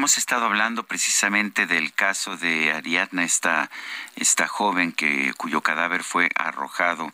[0.00, 3.70] Hemos estado hablando precisamente del caso de Ariadna, esta,
[4.16, 7.12] esta joven que, cuyo cadáver fue arrojado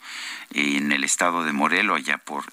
[0.54, 2.44] en el estado de Morelos, allá por,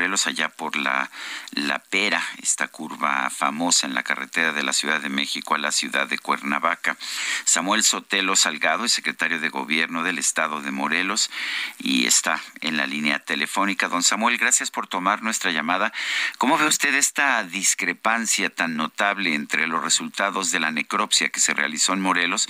[0.00, 1.10] Morelos, allá por la,
[1.52, 5.72] la Pera, esta curva famosa en la carretera de la Ciudad de México a la
[5.72, 6.96] ciudad de Cuernavaca.
[7.44, 11.30] Samuel Sotelo Salgado es secretario de Gobierno del estado de Morelos
[11.78, 13.88] y está en la línea telefónica.
[13.88, 15.92] Don Samuel, gracias por tomar nuestra llamada.
[16.38, 21.52] ¿Cómo ve usted esta discrepancia tan notable entre los resultados de la necropsia que se
[21.52, 22.48] realizó en Morelos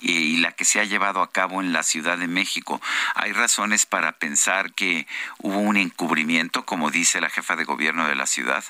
[0.00, 2.80] y, la que se ha llevado a cabo en la Ciudad de México?
[3.16, 8.14] ¿Hay razones para pensar que hubo un encubrimiento, como dice la jefa de gobierno de
[8.14, 8.62] la ciudad?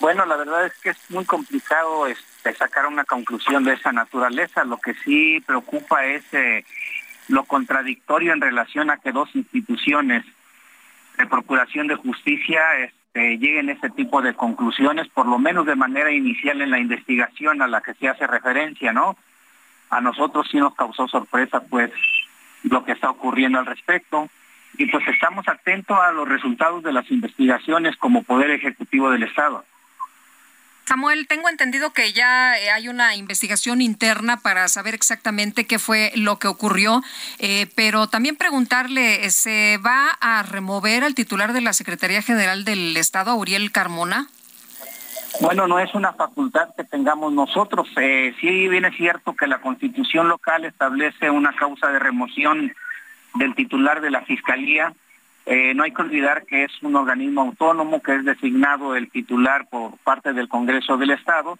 [0.00, 4.64] Bueno, la verdad es que es muy complicado este, sacar una conclusión de esa naturaleza.
[4.64, 6.64] Lo que sí preocupa es eh,
[7.28, 10.24] lo contradictorio en relación a que dos instituciones
[11.18, 15.76] de procuración de justicia este, lleguen a ese tipo de conclusiones, por lo menos de
[15.76, 19.18] manera inicial en la investigación a la que se hace referencia, ¿no?
[19.90, 21.90] A nosotros sí nos causó sorpresa, pues,
[22.62, 24.30] lo que está ocurriendo al respecto.
[24.78, 29.64] Y pues estamos atentos a los resultados de las investigaciones como Poder Ejecutivo del Estado.
[30.90, 36.40] Samuel, tengo entendido que ya hay una investigación interna para saber exactamente qué fue lo
[36.40, 37.02] que ocurrió,
[37.38, 42.96] eh, pero también preguntarle, ¿se va a remover al titular de la Secretaría General del
[42.96, 44.26] Estado, Uriel Carmona?
[45.40, 47.88] Bueno, no es una facultad que tengamos nosotros.
[47.96, 52.74] Eh, sí bien es cierto que la constitución local establece una causa de remoción
[53.34, 54.92] del titular de la Fiscalía.
[55.46, 59.66] Eh, no hay que olvidar que es un organismo autónomo que es designado el titular
[59.68, 61.58] por parte del Congreso del Estado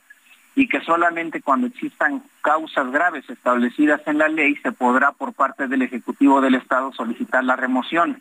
[0.54, 5.68] y que solamente cuando existan causas graves establecidas en la ley se podrá por parte
[5.68, 8.20] del Ejecutivo del Estado solicitar la remoción.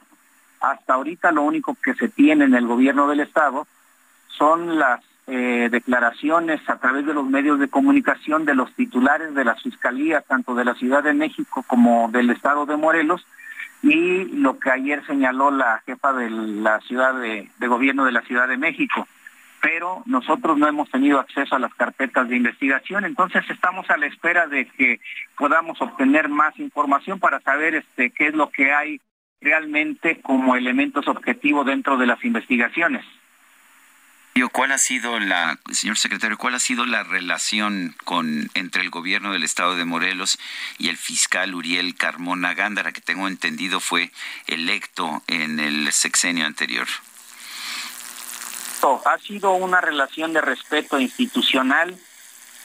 [0.61, 3.67] Hasta ahorita lo único que se tiene en el gobierno del Estado
[4.27, 9.45] son las eh, declaraciones a través de los medios de comunicación de los titulares de
[9.45, 13.25] las fiscalías, tanto de la Ciudad de México como del Estado de Morelos,
[13.81, 18.47] y lo que ayer señaló la jefa de la ciudad de, gobierno de la Ciudad
[18.47, 19.07] de México.
[19.61, 24.05] Pero nosotros no hemos tenido acceso a las carpetas de investigación, entonces estamos a la
[24.05, 25.01] espera de que
[25.37, 29.01] podamos obtener más información para saber este qué es lo que hay
[29.41, 33.05] realmente como elementos objetivos dentro de las investigaciones.
[34.59, 39.31] ¿Cuál ha sido la, señor secretario, cuál ha sido la relación con entre el gobierno
[39.31, 40.37] del estado de Morelos
[40.77, 44.11] y el fiscal Uriel Carmona Gándara, que tengo entendido fue
[44.47, 46.87] electo en el sexenio anterior?
[49.05, 51.97] Ha sido una relación de respeto institucional.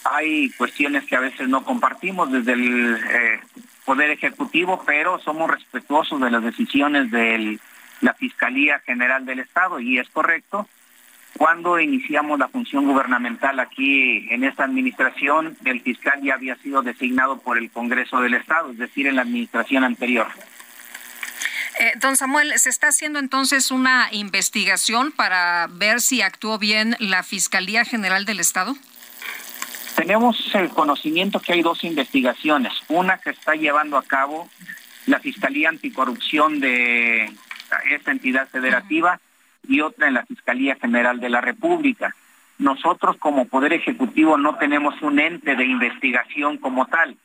[0.03, 3.41] Hay cuestiones que a veces no compartimos desde el eh,
[3.85, 7.61] Poder Ejecutivo, pero somos respetuosos de las decisiones de
[8.01, 10.69] la Fiscalía General del Estado y es correcto
[11.37, 17.39] cuando iniciamos la función gubernamental aquí en esta administración, el fiscal ya había sido designado
[17.39, 20.29] por el Congreso del Estado, es decir, en la administración anterior.
[21.81, 27.25] Eh, don Samuel, ¿se está haciendo entonces una investigación para ver si actuó bien la
[27.25, 28.77] Fiscalía General del Estado?
[29.97, 32.73] Tenemos el conocimiento que hay dos investigaciones.
[32.89, 34.49] Una que está llevando a cabo
[35.07, 37.33] la Fiscalía Anticorrupción de
[37.91, 39.21] esta entidad federativa.
[39.69, 42.15] Y otra en la Fiscalía General de la República.
[42.59, 47.17] Nosotros como Poder Ejecutivo no tenemos un ente de investigación como tal.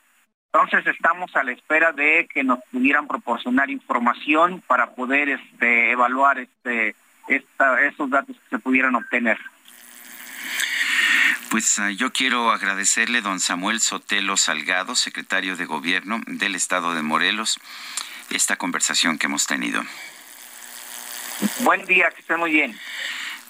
[0.52, 6.40] Entonces estamos a la espera de que nos pudieran proporcionar información para poder este, evaluar
[6.40, 6.96] este,
[7.28, 9.38] esta, esos datos que se pudieran obtener.
[11.50, 17.02] Pues uh, yo quiero agradecerle don Samuel Sotelo Salgado, secretario de Gobierno del Estado de
[17.02, 17.58] Morelos,
[18.30, 19.82] esta conversación que hemos tenido.
[21.60, 22.78] Buen día, que esté muy bien.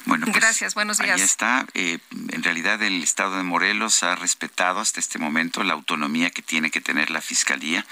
[0.06, 1.18] Bueno, pues, gracias, buenos días.
[1.18, 1.66] Ahí está.
[1.74, 1.98] Eh,
[2.30, 6.70] en realidad el Estado de Morelos ha respetado hasta este momento la autonomía que tiene
[6.70, 7.84] que tener la Fiscalía,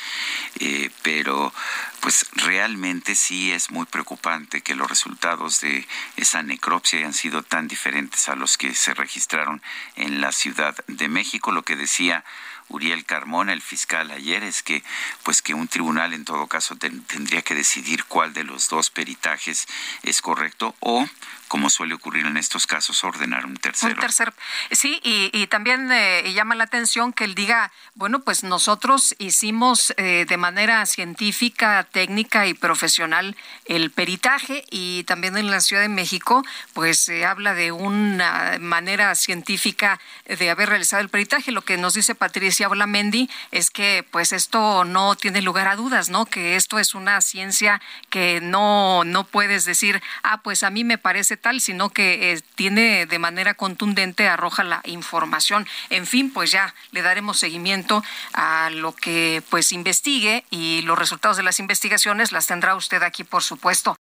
[0.59, 1.53] eh, pero
[2.01, 5.87] pues realmente sí es muy preocupante que los resultados de
[6.17, 9.63] esa necropsia hayan sido tan diferentes a los que se registraron
[9.97, 11.53] en la Ciudad de México.
[11.53, 12.25] Lo que decía
[12.69, 14.83] Uriel Carmona, el fiscal ayer, es que
[15.23, 19.67] pues que un tribunal en todo caso tendría que decidir cuál de los dos peritajes
[20.03, 21.07] es correcto o
[21.49, 23.95] como suele ocurrir en estos casos, ordenar un tercero.
[23.95, 24.35] Un tercer,
[24.71, 30.27] sí, y, también eh, llama la atención que él diga, bueno, pues nosotros hicimos eh,
[30.29, 33.35] de manera científica, técnica y profesional
[33.65, 36.45] el peritaje y también en la Ciudad de México,
[36.75, 41.51] pues se habla de una manera científica de haber realizado el peritaje.
[41.51, 46.11] Lo que nos dice Patricia Olamendi es que pues esto no tiene lugar a dudas,
[46.11, 46.27] ¿no?
[46.27, 50.99] Que esto es una ciencia que no, no puedes decir, ah, pues a mí me
[50.99, 55.67] parece tal, sino que eh, tiene de manera contundente, arroja la información.
[55.91, 58.03] En fin, pues ya le daremos seguimiento
[58.33, 63.25] a lo que pues investigue y los resultados de las investigaciones las tendrá usted aquí,
[63.25, 63.99] por supuesto.